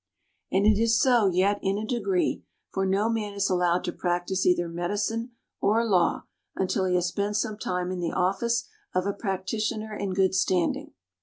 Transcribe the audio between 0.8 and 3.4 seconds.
is so yet in a degree, for no man